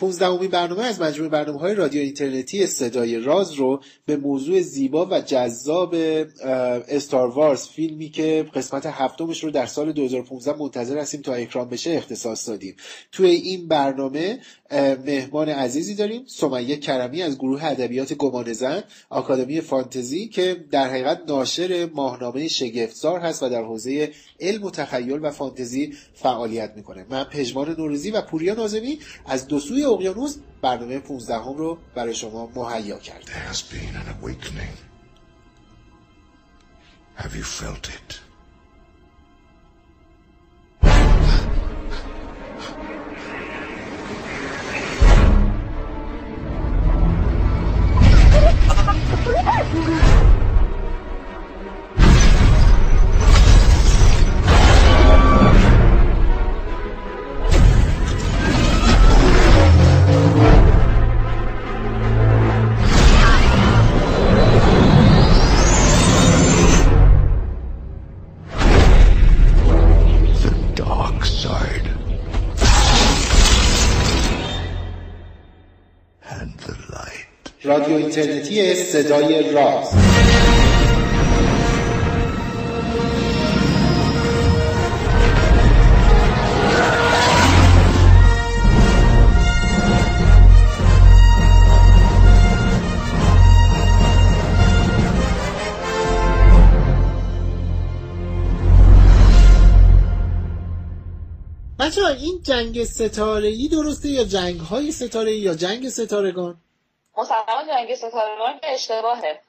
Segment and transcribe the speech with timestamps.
[0.00, 5.20] 15 برنامه از مجموعه برنامه های رادیو اینترنتی صدای راز رو به موضوع زیبا و
[5.20, 5.94] جذاب
[6.88, 11.90] استار وارز فیلمی که قسمت هفتمش رو در سال 2015 منتظر هستیم تا اکران بشه
[11.90, 12.76] اختصاص دادیم.
[13.12, 14.38] توی این برنامه
[15.06, 21.20] مهمان عزیزی داریم سمیه کرمی از گروه ادبیات گمان زن آکادمی فانتزی که در حقیقت
[21.28, 24.10] ناشر ماهنامه شگفتزار هست و در حوزه
[24.40, 27.06] علم و تخیل و فانتزی فعالیت می‌کنه.
[27.10, 32.14] من پژمان نوروزی و پوریا نازمی از دو سوی اقیانوس برنامه 15 هم رو برای
[32.14, 33.34] شما مهیا کردیم
[37.18, 38.27] Have you felt it?
[77.68, 79.86] رادیو اینترنتی صدای راز.
[101.78, 106.56] بچه این جنگ ستاره ای درسته یا جنگ های ستاره یا جنگ ستارگان؟
[107.18, 109.40] مسلمان جنگ ستارگان که اشتباهه.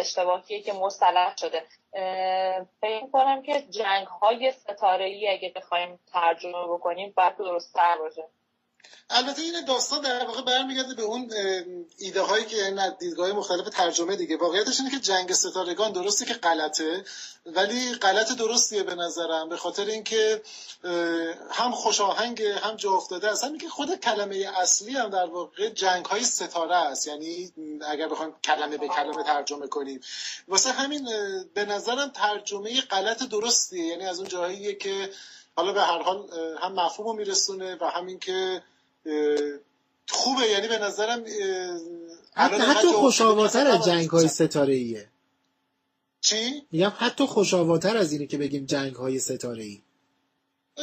[0.00, 1.62] اشتباهیه که مصطلح شده.
[2.80, 8.24] فکر کنم که جنگ های ستاره ای اگه بخوایم ترجمه بکنیم باید درست تر باشه.
[9.10, 11.32] البته این داستان در واقع برمیگرده به اون
[11.98, 14.36] ایده هایی که دیدگاه مختلف ترجمه دیگه.
[14.36, 17.04] واقعیتش اینه که جنگ ستارگان درسته که غلطه
[17.46, 20.42] ولی غلط درستیه به نظرم به خاطر اینکه
[21.50, 23.28] هم خوش آهنگ هم جا افتاده.
[23.28, 27.06] است همین که خود کلمه اصلی هم در واقع جنگ های ستاره است.
[27.06, 27.52] یعنی
[27.88, 30.00] اگر بخوایم کلمه به کلمه ترجمه کنیم.
[30.48, 31.08] واسه همین
[31.54, 33.84] به نظرم ترجمه غلط درستیه.
[33.84, 35.10] یعنی از اون جاهاییه که
[35.56, 36.30] حالا به هر حال
[36.62, 38.62] هم مفهوم میرسونه و همین که
[40.08, 41.24] خوبه یعنی به نظرم
[42.34, 45.08] حتی, حتی خوشاواتر از جنگ های ستاره ایه
[46.20, 49.82] چی؟ میگم حتی خوشاواتر از اینه که بگیم جنگ های ستاره ای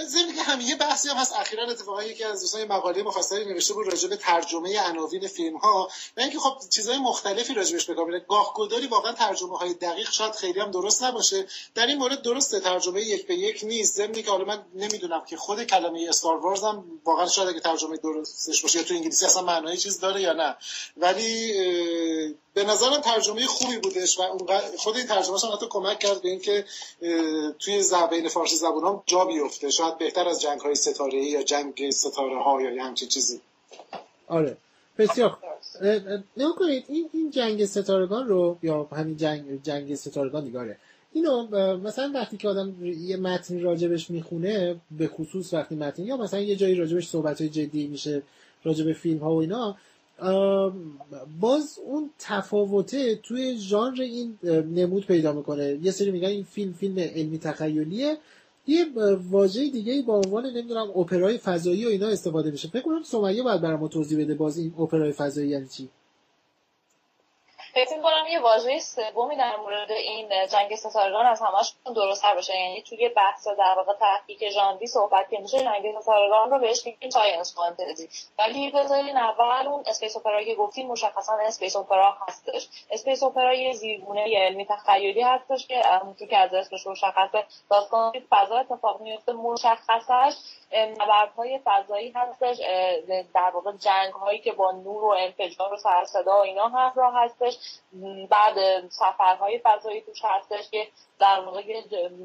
[0.03, 1.33] ضمن که همین یه بحثی هم هست.
[1.33, 5.89] اخیرا اتفاقا یکی از دوستان مقاله مفصلی نوشته بود راجع به ترجمه عناوین فیلم ها
[6.17, 8.19] و اینکه خب چیزهای مختلفی راجبش بگم میره.
[8.19, 11.47] گاه گداری واقعا ترجمه های دقیق شاید خیلی هم درست نباشه.
[11.75, 13.95] در این مورد درسته ترجمه یک به یک نیست.
[13.95, 17.97] ضمن که حالا من نمی‌دونم که خود کلمه استار وارز هم واقعا شاید اگه ترجمه
[17.97, 20.57] درستش باشه یا تو انگلیسی اصلا معنای چیز داره یا نه.
[20.97, 21.53] ولی
[22.55, 24.23] به نظرم ترجمه خوبی بودش و
[24.77, 26.65] خود این ترجمه هم حتی کمک کرد به اینکه
[27.59, 29.69] توی زبان فارسی زبون هم جا بیفته.
[29.69, 33.41] شاید بهتر از جنگ های ستاره یا جنگ ستاره ها یا همچین چیزی.
[34.27, 34.57] آره.
[34.97, 35.37] بسیار
[36.37, 40.77] نه کنید این این جنگ ستارگان رو یا همین جنگ جنگ ستارگان دیگاره
[41.13, 46.39] اینو مثلا وقتی که آدم یه متن راجبش می‌خونه به خصوص وقتی متن یا مثلا
[46.39, 48.21] یه جایی راجبش صحبت جدی میشه
[48.63, 49.77] راجب فیلم ها و اینا
[51.41, 54.37] باز اون تفاوته توی ژانر این
[54.75, 55.79] نمود پیدا می‌کنه.
[55.81, 58.17] یه سری میگن این فیلم فیلم علمی تخیلیه.
[58.67, 58.85] یه
[59.29, 62.67] واژه دیگه با عنوان نمی‌دونم اپرای فضایی و اینا استفاده میشه.
[62.67, 65.89] فکر کنم سمیه باید برام توضیح بده باز این اپرای فضایی یعنی چی.
[67.75, 72.57] فکر کنم یه واژه سومی در مورد این جنگ ستارگان از همشون درستتر باشه.
[72.57, 77.09] یعنی توی بحث در واقع تحقیق ژانری صحبت که میشه جنگ ستارگان رو بهش میگیم
[77.09, 78.09] science fantasy
[78.39, 82.67] ولی بذارین اول اون space opera که گفتیم مشخصا space opera هستش.
[82.91, 87.43] space opera یه زیرگونه علمی تخیلی هستش که همونجور که از اسمش مشخصه.
[87.69, 90.33] داستان فضا اتفاق میفته مشخصش
[90.73, 92.57] نبردهای فضایی هستش.
[93.33, 97.57] در واقع جنگ هایی که با نور و انفجار و سرصدا و اینا همراه هستش.
[98.29, 100.87] بعد سفرهای فضایی توش هستش که
[101.19, 101.81] در واقع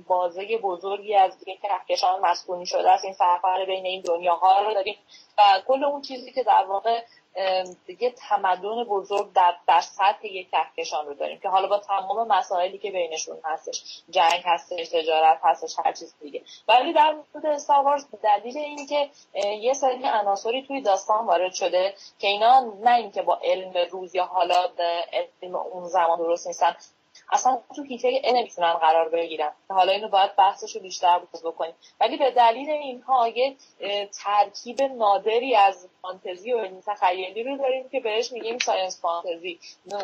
[0.07, 3.05] بازه بزرگی از یک کهکشان مسکونی شده است.
[3.05, 4.97] این سفر بین این دنیاها رو داریم.
[5.39, 7.03] و کل اون چیزی که در واقع
[8.01, 12.79] یه تمدن بزرگ در, در سطح یک کهکشان رو داریم که حالا با تمام مسائلی
[12.79, 16.43] که بینشون هستش جنگ هستش تجارت هستش هر چیز دیگه.
[16.69, 19.11] ولی در مورد Star Wars دلیل اینی که
[19.61, 24.25] یه سری عناصری توی داستان وارد شده که اینا نه اینکه با علم روز یا
[24.25, 24.69] حالا
[25.43, 26.77] علم اون زمان درست نیستن
[27.33, 29.53] اصلا تو حیطه ا نمی‌تونن قرار بگیرن.
[29.69, 31.75] حالا اینو باید بحثش رو بیشتر باز بکنیم.
[32.01, 33.57] ولی به دلیل اینها یه
[34.25, 39.59] ترکیب نادری از فانتزی و تخیلی رو داریم که بهش میگیم science fantasy.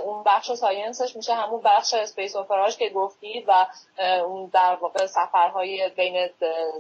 [0.05, 3.67] اون بخش science ش میشه همون بخش space opera ش که گفتید و
[3.99, 6.29] اون در واقع سفرهای بین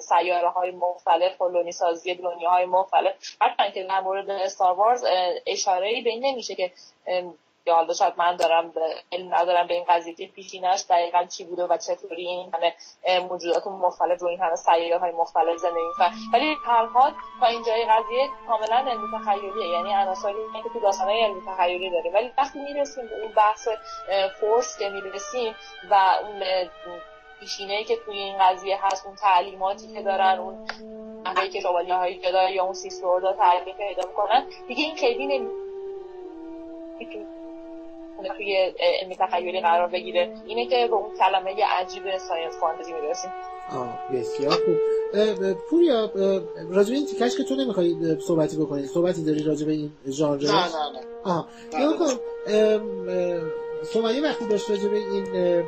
[0.01, 3.15] سیاره های مختلف و سازی دنیاهای مختلف.
[3.41, 5.05] هرچند که در مورد استار وارز
[5.47, 6.73] اشاره ای به این نمیشه که
[7.67, 8.73] یا حالا شاید من دارم
[9.13, 12.75] علم ندارم به این قضیه که پیشینش دقیقا چی بوده و چطوری این همه
[13.21, 17.85] موجودات مختلف رو این همه سیاره های مختلف زندگی و ولی هر حال تا اینجای
[17.85, 19.69] قضیه کاملا علمی تخیلیه.
[19.69, 23.69] یعنی عناصری که تو داستان علمی تخیلی داریم ولی وقتی می‌رسیم به اون بحث
[24.41, 25.55] Force که می‌رسیم
[25.91, 26.43] و اون
[27.41, 30.67] پیشینه که توی این قضیه هست اون تعلیماتی که دارن اون
[31.25, 34.97] نحوه‌ای که شوالیه های جدای یا اون Sith Lord ا تعلیم پیدا می‌کنن دیگه این
[34.97, 35.51] خیلی نمی
[38.37, 40.35] توی علمی تخیلی قرار بگیره.
[40.47, 43.31] اینه که به اون کلمه عجیب science fantasy می‌رسیم.
[43.73, 44.77] آه بسیار خوب.
[45.71, 46.11] پوریا
[46.71, 50.93] راجب این تیکش که تو نمی‌خوای صحبتی بکنی صحبتی داری راجب این ژانر؟ نه نه
[50.93, 51.01] نه.
[51.25, 51.49] آه
[51.81, 52.13] یا کن.
[53.85, 55.65] سمیه وقتی داشت راجب این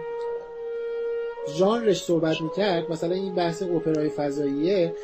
[1.49, 4.95] ژانرش صحبت می‌کرد مثلا این بحث اپرای فضاییه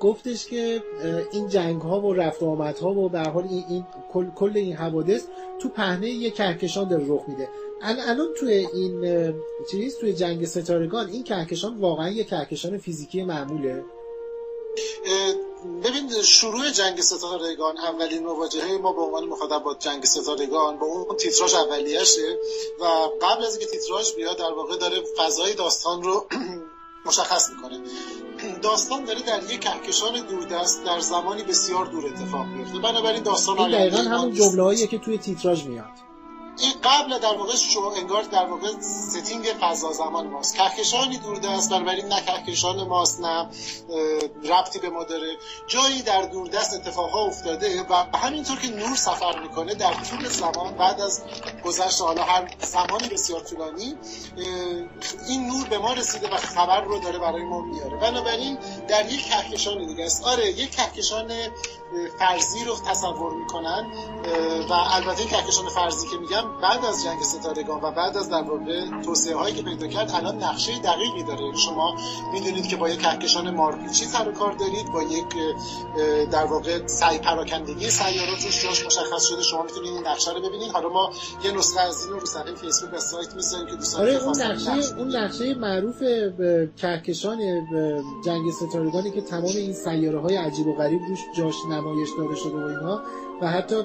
[0.00, 0.82] گفتش که
[1.32, 4.52] این جنگ ها و رفت و آمد ها و به حال این, این کل, کل
[4.54, 5.22] این حوادث
[5.58, 7.48] تو پهنه یک کهکشان داره رخ میده.
[7.82, 9.34] الان توی این
[9.70, 13.84] چیز توی جنگ ستارگان این کهکشان واقعا یک کهکشان فیزیکی معموله؟
[15.84, 21.16] ببین شروع جنگ ستارگان اولین مواجهه ما به عنوان مخاطب با جنگ ستارگان با اون
[21.16, 22.38] تیتراژ اولیشه
[22.80, 22.84] و
[23.22, 26.26] قبل از اینکه تیتراژ بیاد در واقع داره فضای داستان رو
[27.06, 27.80] مشخص می‌کنه.
[28.62, 33.70] داستان داره در یک کهکشان دوردست در زمانی بسیار دور اتفاق میفته بنابراین داستان این
[33.70, 36.05] دقیقا همون جمله که توی تیتراژ میاد.
[36.58, 40.56] این قبل در واقع شما انگار در واقع setting فضا زمان ماست.
[40.56, 43.48] کهکشانی دوردست بنابراین نه کهکشان ماست نه
[44.44, 45.36] ربطی به ما داره.
[45.66, 51.00] جایی در دوردست اتفاقها افتاده و همینطور که نور سفر می‌کنه در طول زمان بعد
[51.00, 51.22] از
[51.64, 53.94] گذشت حالا هر زمانی بسیار طولانی
[55.28, 57.96] این نور به ما رسیده و خبر رو داره برای ما میاره.
[57.96, 60.24] بنابراین در یک کهکشان دیگه است.
[60.24, 61.32] آره یک کهکشان
[62.18, 63.86] فرضی رو تصور می‌کنن
[64.68, 69.00] و البته کهکشان فرضی که میگم بعد از جنگ ستارگان و بعد از در واقع
[69.04, 71.56] توسعه هایی که پیدا کرد الان نقشه دقیقی داره.
[71.56, 71.96] شما
[72.32, 75.24] می‌دونید که با یک کهکشان مارپیچی سر کار دارید با یک
[76.30, 79.42] در واقع سعی پراکندگی سیارات روش جاش مشخص شده.
[79.42, 80.72] شما می‌تونید این نقشه رو ببینید.
[80.72, 81.10] حالا ما
[81.44, 84.96] یه نسخه از این رو صفحه فیسبوک و سایت می‌ذاریم که دوستان آره اون نقشه
[84.98, 86.02] اون نقشه معروف
[86.76, 87.38] کهکشان
[88.24, 92.56] جنگ ستارگانی که تمام این سیاره های عجیب و غریب روش جاش نمایش داده شده
[92.56, 93.02] و اینها
[93.42, 93.76] و حتی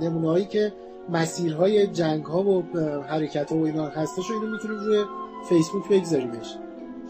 [0.00, 0.72] نمونه هایی که
[1.08, 2.64] مسیرهای جنگ ها و
[3.08, 5.04] حرکت ها و اینا هستش و اینو می‌تونیم روی
[5.48, 6.56] فیسبوک بگذاریمش.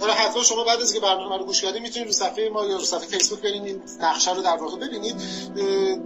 [0.01, 2.77] حالا حتما شما بعد از که برنامه رو گوش کردید می‌تونید رو صفحه ما یا
[2.77, 5.17] رو صفحه فیسبوک برید این نقشه رو در واقع ببینید.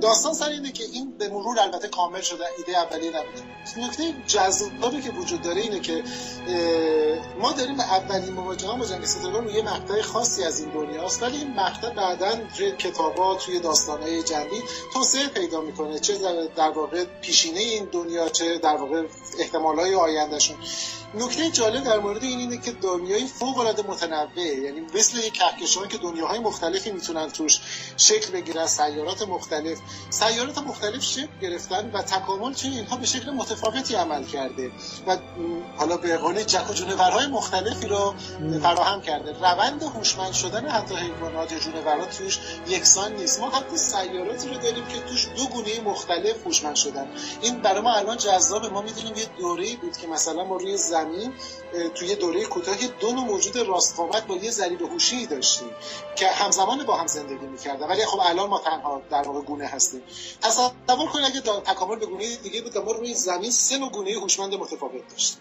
[0.01, 3.43] داستان سر اینه که این به مرور البته کامل شده ایده اولیه نبوده
[3.77, 6.05] نکته جذابی که وجود داره اینه که
[7.41, 11.37] ما داریم به اولین مواجهه با جنگ ستارگان یه مقطع خاصی از این دنیاست ولی
[11.37, 14.63] این مقطع بعدا توی کتابات توی داستانهای جنگی
[14.95, 16.19] توسعه پیدا می‌کنه چه
[16.57, 19.03] در واقع پیشینه این دنیا چه در واقع
[19.39, 20.57] احتمالهای آیندهشون.
[21.15, 25.89] نکته جالب در مورد این اینه که دنیای فوق العاده متنوع یعنی مثل یک کهکشان
[25.89, 27.61] که دنیاهای مختلفی می‌تونن توش
[27.97, 29.79] شکل بگیرن سیارات مختلف.
[30.11, 34.71] سیارات مختلف شکل گرفتن و تکامل توی اینها به شکل متفاوتی عمل کرده
[35.07, 35.19] و
[35.77, 38.15] حالا به قول جک و جونورهای مختلفی رو
[38.63, 39.33] فراهم کرده.
[39.33, 43.41] روند هوشمند شدن حتی حیوانات یا جونورات توش یکسان نیست.
[43.41, 47.07] ما حتی سیاراتی رو داریم که توش دو گونه مختلف هوشمند شدن.
[47.43, 51.33] این برای ما الان جذاب ما می‌دونیم یه دوره‌ای بود که مثلا ما روی زمین
[51.95, 55.71] توی دوره کوتاهی دو نوع موجود راستقامت با یه ذریب هوشی داشتیم
[56.17, 57.87] که همزمان با هم زندگی می‌کردن.
[57.87, 60.03] ولی خب الان ما تنها در واقع گونه هستیم.
[60.43, 64.55] تصور کنید اگه تکامل به گونه دیگه بود ما روی زمین سه نوع گونه هوشمند
[64.55, 65.39] متفاوت داشتیم.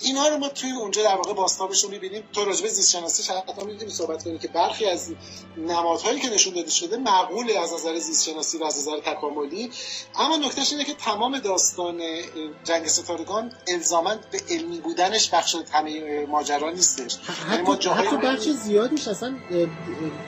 [0.00, 2.28] اینها رو ما توی اونجا در واقع باستابش رو می‌بینیم.
[2.32, 5.10] تو راجبه زیست شناسی حتی می‌تونیم صحبت کنیم که برخی از
[5.56, 9.70] نمادهایی که نشون داده شده معقول از نظر زیست شناسی و از نظر تکاملی.
[10.14, 12.02] اما نکتهش اینه که تمام داستان
[12.64, 17.16] جنگ ستارگان الزاما به علمی بودنش بخش همه ماجرا نیستش.
[17.50, 19.34] یعنی ما جاهای حتی بخش زیادیش اصلا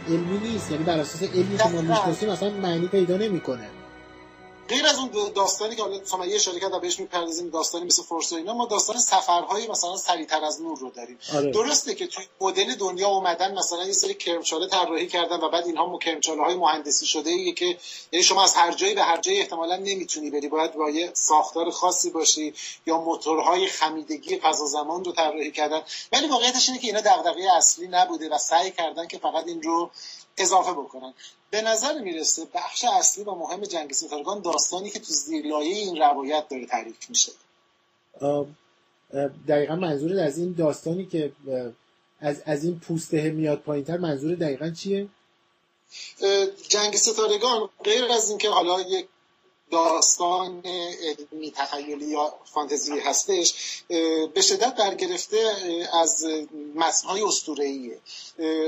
[0.09, 0.71] علمی نیست.
[0.71, 3.69] یعنی بر اساس علمی که ما می‌شناسیم اصلا معنی پیدا نمی‌کنه.
[4.69, 8.33] غیر از اون داستانی که حالا شما یه اشاره کردم بهش می‌پردازیم داستانی مثل فورس
[8.33, 11.19] و اینا ما داستان سفرهای مثلا سریعتر از نور رو داریم.
[11.35, 11.51] آره.
[11.51, 15.99] درسته که توی مدل دنیا اومدن مثلا یه سری کرمچاله طراحی کردن و بعد اینها
[15.99, 17.79] کرمچاله های مهندسی شده ایه که
[18.13, 20.49] یعنی شما از هر جایی به هر جایی احتمالا نمی‌تونی بری.
[20.49, 22.55] باید با یه ساختار خاصی باشی
[22.87, 25.83] یا موتورهای خمیدگی فضا زمان رو طراحی کردن.
[26.13, 29.91] ولی واقعیتش اینه که اینا دغدغه اصلی نبوده و سعی کردن که فقط این رو
[30.39, 31.15] اضافه بکنن
[31.51, 36.49] به نظر می‌رسه بخش اصلی و مهم جنگ ستارگان داستانی که تو زیرلایه این روایت
[36.49, 37.33] داره تعریف میشه
[39.49, 41.33] دقیقا منظور از این داستانی که
[42.21, 45.09] از, از این پوسته میاد پایینتر منظور دقیقا چیه؟
[46.69, 49.09] جنگ ستارگان غیر از اینکه حالا یک
[49.71, 53.83] داستان علمی تخیلی یا فانتزی هستش
[54.35, 55.37] به شدت برگرفته
[56.03, 56.25] از
[56.75, 57.99] متنهای اسطوره‌ایه.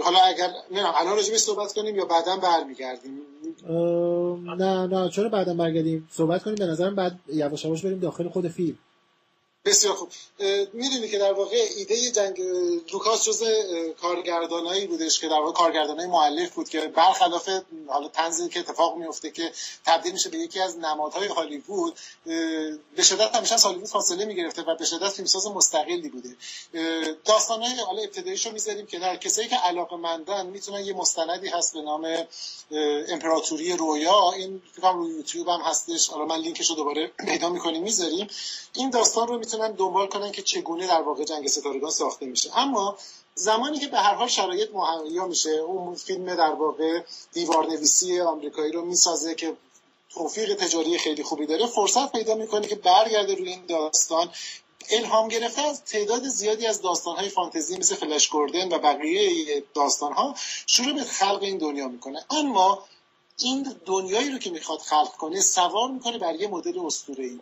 [0.05, 3.21] حالا اگر نه الان راجع صحبت کنیم یا بعدا برمیگردیم؟
[4.59, 8.49] نه نه چرا بعدا برگردیم؟ صحبت کنیم به نظرم بعد یواش یواش بریم داخل خود
[8.49, 8.78] فیلم.
[9.65, 10.09] بسیار خوب.
[10.73, 12.41] می‌دونی که در واقع ایده جنگ
[12.93, 13.45] لوکاس جز
[14.00, 17.49] کارگردانایی بودش که در واقع کارگردانای معلف بود که برخلاف
[17.88, 19.53] حالا تنزی که اتفاق میفته که
[19.87, 21.99] تبدیل میشه به یکی از نمادهای هالیوود
[22.97, 26.37] به شدت همیشه از هالیوود فاصله می‌گرفته و به شدت فیلمساز مستقلی بوده.
[27.25, 31.83] داستانهای حالا ابتداییشو می‌ذاریم که در کسایی که علاقه مندن می‌تونن یه مستندی هست به
[31.83, 32.27] نام
[33.09, 34.33] امپراتوری رویا.
[34.33, 36.09] این فکر روی یوتیوب هم هستش.
[36.09, 38.29] حالا من لینکش رو دوباره پیدا می‌کنیم می‌ذاریم.
[38.75, 42.59] این داستان رو می‌تونن دنبال کنن که چگونه در واقع جنگ ستارگان ساخته میشه.
[42.59, 42.99] اما
[43.35, 47.02] زمانی که به هر حال شرایط مهیا میشه اون فیلم در واقع
[47.33, 49.57] دیوار نویسی آمریکایی رو می‌سازه که
[50.11, 54.31] توفیق تجاری خیلی خوبی داره فرصت پیدا می‌کنه که برگرده روی این داستان.
[54.90, 60.35] الهام گرفته از تعداد زیادی از داستانهای فانتزی مثل فلش گوردن و بقیه داستانها
[60.67, 62.25] شروع به خلق این دنیا می‌کنه.
[62.31, 62.85] اما
[63.38, 67.40] این دنیایی رو که می‌خواد خلق کنه سوار می‌کنه بر یه مدل اسطوره‌ای.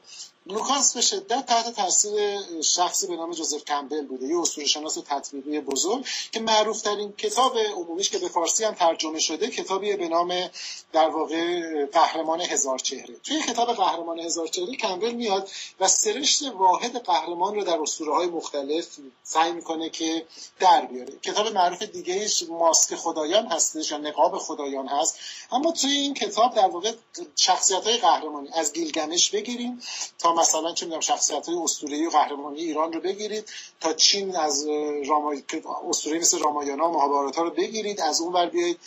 [0.48, 4.26] لوکاس به شدت تحت تاثیر شخصی به نام جوزف کمبل بوده.
[4.26, 9.18] یه اسطوره شناس تطبیقی بزرگ که معروف ترین کتاب عمومیش که به فارسی هم ترجمه
[9.18, 10.50] شده کتابی به نام
[10.92, 15.50] در واقع قهرمان هزار چهره توی کتاب قهرمان هزار چهره کمبل میاد
[15.80, 18.86] و سرشت واحد قهرمان رو در اسطوره های مختلف
[19.22, 20.26] سعی می‌کنه که
[20.60, 21.12] در بیاره.
[21.22, 25.18] کتاب معروف دیگه ماسک خدایان هستش یا نقاب خدایان هست.
[25.52, 26.92] اما توی این کتاب در واقع
[27.36, 29.82] شخصیت های قهرمانی از گیلگمش بگیریم
[30.18, 33.48] تا مثلا چه می‌دونم شخصیت های اسطوره‌ای و قهرمانی ایران رو بگیرید
[33.80, 34.66] تا چین از
[35.08, 35.42] رامای
[35.88, 38.78] اسطوره مثل رامایانا و مهابارتا رو بگیرید از اون ور بیایید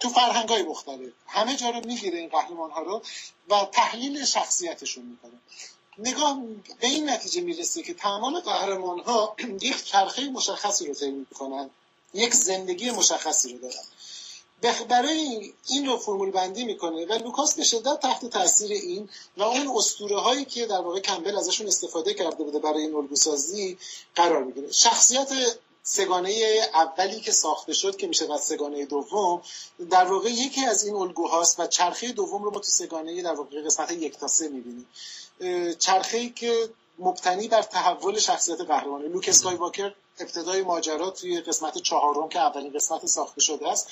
[0.00, 1.12] تو فرهنگ های مختلف.
[1.26, 3.02] همه جا رو می‌گیره این قهرمان ها رو
[3.50, 5.40] و تحلیل شخصیتشون می‌کنه.
[5.98, 6.38] نگاه
[6.80, 11.70] به این نتیجه می‌رسه که تمام قهرمان ها یک چرخه مشخصی رو طی می‌کنن
[12.14, 13.84] یک زندگی مشخصی رو دارن.
[14.72, 19.68] برای این رو فرمول بندی می‌کنه و لوکاس به شدت تحت تاثیر این و اون
[19.76, 23.78] اسطوره هایی که در واقع کمبل ازشون استفاده کرده بوده برای این الگوسازی
[24.14, 24.72] قرار می‌گیره.
[24.72, 25.28] شخصیت
[25.82, 29.42] سگانه اولی که ساخته شد که میشه سگانه دوم
[29.90, 33.62] در واقع یکی از این الگوهاست و چرخه دوم رو ما تو سگانه در واقع
[33.62, 34.88] قسمت یک تا سه می‌بینیم.
[35.78, 39.56] چرخه که مبتنی بر تحول شخصیت قهرمانه لوک اسکای
[40.20, 43.88] ابتدای ماجرا توی قسمت چهارم که اولین قسمت ساخته شده است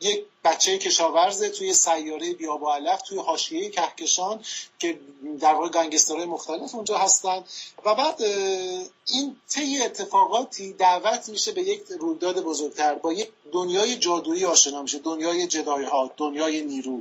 [0.00, 4.40] یک بچه کشاورزه توی سیاره بیاب و علف توی حاشیه کهکشان
[4.78, 5.00] که
[5.40, 7.44] در واقع گنگسترهای مختلف اونجا هستن
[7.84, 8.22] و بعد
[9.06, 14.98] این طی اتفاقاتی دعوت میشه به یک رویداد بزرگتر با یک دنیای جادویی آشنا میشه
[14.98, 17.00] دنیای جدای ها دنیای نیرو.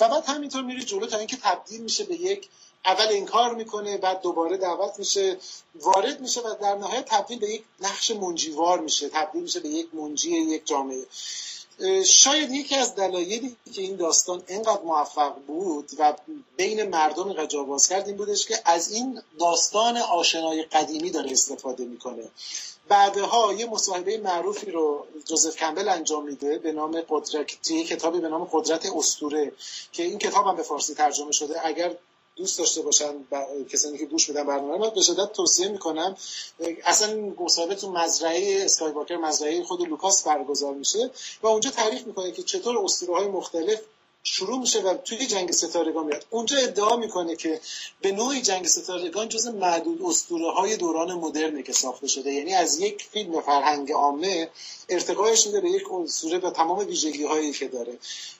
[0.00, 2.48] و بعد همینطور میره جلو تا اینکه تبدیل میشه به یک
[2.84, 5.36] اول انکار می‌کنه بعد دوباره دعوت میشه
[5.74, 9.94] وارد میشه و در نهایت تبدیل به یک نقش منجیوار میشه تبدیل میشه به یک
[9.94, 11.06] منجی یک جامعه.
[12.04, 16.14] شاید یکی از دلایلی که این داستان اینقدر موفق بود و
[16.56, 22.30] بین مردم اینقدر کرد این بودش که از این داستان آشنای قدیمی داره استفاده می‌کنه.
[22.88, 28.48] بعدها یه مصاحبه معروفی رو جوزف کمبل انجام میده به نام قدرت کتابی به نام
[28.52, 29.52] قدرت استوره
[29.92, 31.66] که این کتاب هم به فارسی ترجمه شده.
[31.66, 31.96] اگر
[32.38, 33.14] دوست داشته باشن
[33.70, 36.16] کسانی که گوش میدن برنامه من به شدت توصیه می‌کنم.
[36.84, 41.10] اصلا مصاحبه تو مزرعه اسکای واکر مزرعه خود لوکاس برگزار میشه
[41.42, 43.80] و اونجا تعریف می‌کنه که چطور اسطوره های مختلف
[44.22, 46.24] شروع میشه و توی جنگ ستارگان میاد.
[46.30, 47.60] اونجا ادعا می‌کنه که
[48.00, 52.32] به نوعی جنگ ستارگان جز معدود اسطوره های دوران مدرنه که ساخته شده.
[52.32, 54.48] یعنی از یک فیلم فرهنگ عامه
[54.88, 57.98] ارتقایش میده به یک اسطوره و تمام ویژگی هایی که داره.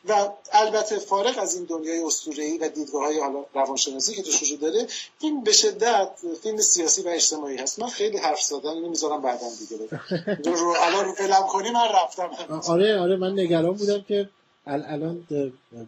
[0.08, 2.02] و البته فارغ از این دنیای
[2.38, 4.86] ای و دیدگاه های حالا روانشناسی که توش وجود داره
[5.20, 6.10] فیلم به شدت
[6.42, 7.78] فیلم سیاسی و اجتماعی هست.
[7.78, 9.76] من خیلی حرف زدم اینو می‌ذارم بعدا دیگه
[10.58, 12.30] رو الان رو فیلم کنی من رفتم.
[12.68, 14.28] آره آره من نگران بودم که
[14.68, 15.26] الان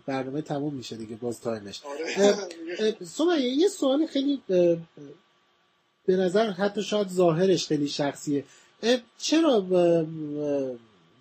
[0.06, 1.80] برنامه تموم میشه دیگه باز تایمش.
[1.84, 3.40] آره.
[3.40, 4.42] یه سوال خیلی
[6.06, 8.44] به نظر حتی شاید ظاهرش خیلی شخصیه.
[9.18, 9.66] چرا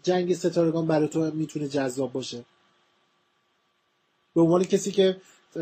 [0.04, 2.44] جنگ ستارگان برای تو می‌تونه جذاب باشه؟
[4.36, 5.18] به عنوان کسی که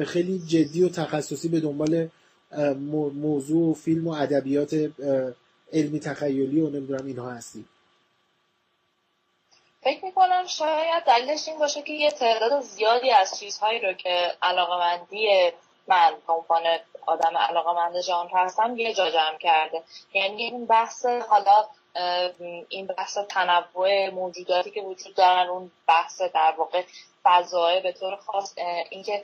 [0.05, 2.07] خیلی جدی و تخصصی به دنبال
[3.13, 4.89] موضوع و فیلم و ادبیات
[5.73, 7.65] علمی تخیلی و نمی‌دونم اینها هستی.
[9.87, 15.51] فکر می‌کنم شاید دلیلش این باشه که یه تعداد زیادی از چیزهایی رو که علاقمندی
[15.87, 16.63] من به عنوان
[17.05, 19.83] آدم علاقمند جان هستم یه جا جمع کرده.
[20.13, 21.65] یعنی این بحث حالا
[22.69, 26.83] این بحث تنوع موجوداتی که وجود دارن اون بحث در واقع
[27.23, 28.53] فضایه به طور خاص
[28.89, 29.23] اینکه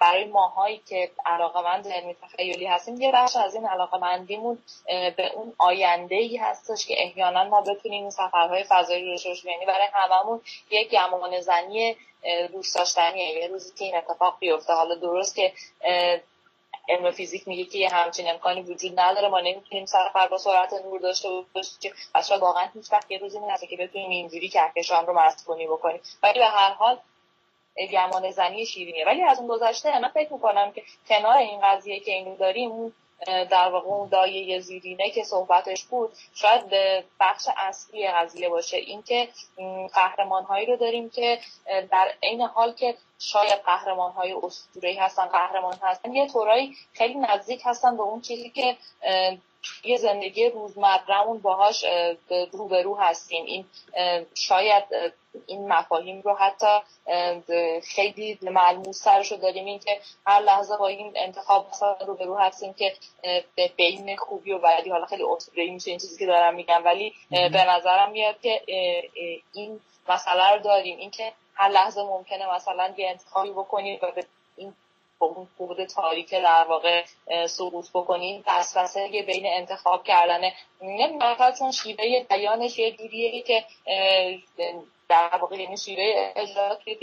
[0.00, 6.14] برای ماهایی که علاقمند علمی تخیلی هستیم یه بخش از این علاقمندیمون به اون آینده
[6.14, 10.90] ای هستش که احیانا ما بتونیم این سفرهای فضایی رو داشته یعنی برای هممون یک
[10.90, 11.96] گمان زنی
[12.52, 13.38] دوست داشتنیه.
[13.38, 14.72] یه روزی که این اتفاق بیفته.
[14.72, 15.52] حالا درست که
[16.88, 19.28] علم فیزیک میگه که یه همچین امکانی وجود نداره.
[19.28, 21.92] ما نمی‌تونیم سفر با سرعت نور داشته باشیم.
[22.14, 26.00] اصلا واقعا هیچ وقت یه روزی نیست که بتونیم اینجوری کهکشان رو کنی بکنیم.
[26.22, 26.98] ولی به هر حال
[27.92, 32.12] گمان زنی شیرینیه ولی از اون گذشته من فکر می‌کنم که کنار این قضیه که
[32.12, 32.94] اینو داریم
[33.26, 36.64] در واقع اون دایه زیرینه که صحبتش بود شاید
[37.20, 38.76] بخش اصلی قضیه باشه.
[38.76, 39.28] اینکه
[39.94, 41.38] قهرمان هایی رو داریم که
[41.90, 47.62] در عین حال که شاید قهرمان های اسطوره‌ای هستن قهرمان هستن یه طورایی خیلی نزدیک
[47.64, 48.76] هستن به اون چیزی که
[49.84, 51.84] یه زندگی روزمرهمون باهاش
[52.52, 53.44] روبرو هستیم.
[53.44, 53.64] این
[54.34, 54.84] شاید
[55.46, 56.66] این مفاهیم رو حتی
[57.80, 59.64] خیلی ملموس سرش رو داریم.
[59.64, 61.66] این که هر لحظه با این انتخاب
[62.06, 62.94] روبرو هستیم که
[63.76, 67.64] بین خوبی و بعدی حالا خیلی اصولی میشه این چیزی که دارم میگم ولی به
[67.64, 68.62] نظرم میاد که
[69.52, 70.98] این مسئله رو داریم.
[70.98, 74.24] اینکه هر لحظه ممکنه مثلا یه انتخابی بکنیم و به
[74.56, 74.74] این
[75.18, 77.04] اون خود تاریک در واقع
[77.46, 80.50] سقوط بکنیم وسوسه بین انتخاب کردن
[80.82, 83.64] نمی‌دونم چون شیوه بیانش یه جوریه که
[85.12, 86.96] در واقع یعنی شیوه اجرا توی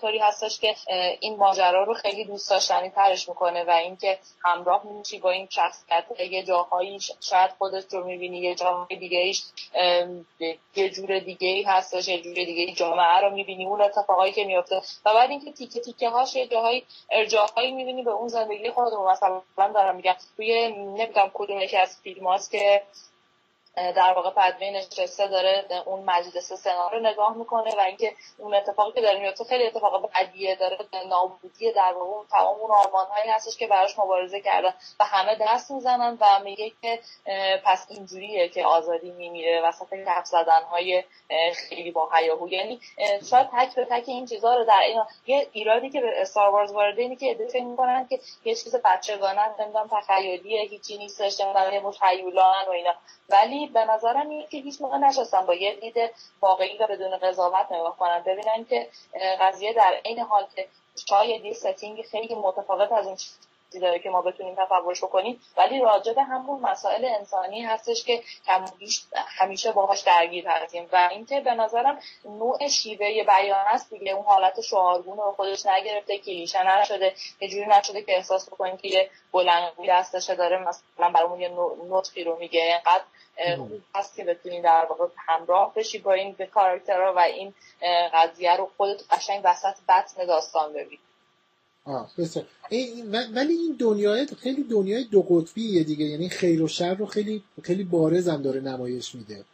[0.00, 0.74] طوری هستش که
[1.20, 6.04] این ماجرا رو خیلی دوست داشتنی ترش می‌کنه و اینکه همراه میشی با این شخصیت
[6.30, 9.42] یه جاهایی شاید خودش رو می‌بینی یه جاهای دیگه ایش
[10.76, 14.76] یه جور دیگه ای هستش یه جور دیگه جامعه رو می‌بینی اون اتفاقایی که میفته
[15.04, 19.42] و بعد اینکه تیکه تیکه هاش یه جاهایی ارجاهایی می‌بینی به اون زندگی خودمون مثلا
[19.74, 22.82] دارم میگم توی نمی‌دونم کدوم یکی از فیلم که
[23.76, 28.92] در واقع پدوی نشسته داره اون مجلس سنا رو نگاه می‌کنه و اینکه اون اتفاقی
[28.92, 33.30] که داره میفته خیلی اتفاق بدیه داره نابودی در واقع اون تمام اون آرمان هایی
[33.30, 37.00] هستش که براش مبارزه کردن و همه دست می‌زنن و میگه که
[37.64, 41.04] پس اینجوریه که آزادی میمیره وسط کف زدن های
[41.68, 42.48] خیلی با هیاهو.
[42.48, 42.80] یعنی
[43.30, 46.72] شاید تک به تک این چیزها رو در این یه ایرادی که به استار وارز
[46.72, 51.84] وارده اینه که فکر می‌کنن که یه چیز بچگانه نمی‌دونم تخیلیه هیچی نیستش نمی‌دونم
[52.68, 52.94] و اینا.
[53.28, 57.72] ولی به نظرم این که هیچ موقع نشستن با یه دید واقعی و بدون قضاوت
[57.72, 58.22] نگاه کنن.
[58.26, 58.88] ببینن که
[59.40, 60.68] قضیه در عین حال که
[61.08, 63.16] شاید یه ستینگ خیلی متفاوت از اون
[63.72, 65.40] داره که ما بتونیم تصورش بکنیم.
[65.56, 68.22] ولی راجع به همون مسائل انسانی هستش که
[69.38, 70.88] همیشه باهاش درگیر هستیم.
[70.92, 74.12] و اینکه به نظرم نوع شیوه بیان است دیگه.
[74.12, 77.14] اون حالت شعارگونه رو خودش نگرفته کلیشه نشده.
[77.40, 80.58] یه جوری نشده که احساس بکنیم که یه بلندی دستشه داره.
[80.58, 81.50] مثلا برامون یه
[81.90, 82.60] نطقی رو میگه.
[82.60, 83.04] اینقدر
[83.56, 87.54] خوب هست که بتونی در واقع همراه بشی با این به کاراکترها و این
[88.12, 90.98] قضیه رو خودت قشنگ وسط بطن داستان ببینی.
[91.86, 92.10] آه
[93.34, 96.04] ولی این دنیای خیلی دنیای دو قطبیه دیگه.
[96.04, 99.44] یعنی خیر و شر رو خیلی خیلی بارز هم داره نمایش میده.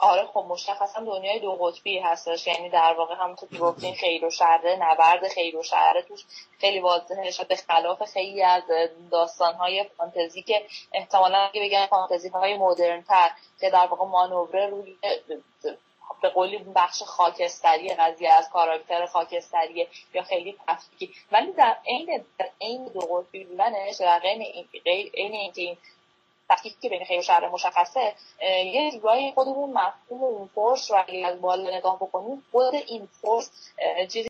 [0.00, 2.46] آره خب مشخصا دنیای دو قطبی هستش.
[2.46, 6.24] یعنی در واقع همونطور که گفتین خیر و شره نبرد خیر و شره توش
[6.60, 8.62] خیلی واضحه به خلاف خیلی از
[9.10, 14.96] داستانهای فانتزی که احتمالا بگن فانتزی های مدرن تر که در واقع مانوره روی
[16.22, 21.14] به قولی بخش خاکستری قضیه از کاراکتر خاکستری یا خیلی تفکیکی.
[21.32, 24.68] ولی در عین در عین دو قطبی بودنش در عین
[25.14, 25.76] این این
[26.50, 31.26] تفکیکی که بین خیر و شر مشخصه یه جورایی خودمون مفهوم اون فورس رو اگه
[31.26, 33.50] از بالا نگاه بکنیم خود این فورس
[34.08, 34.24] چیزی